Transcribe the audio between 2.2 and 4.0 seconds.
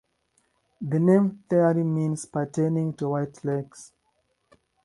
"pertaining to white lakes".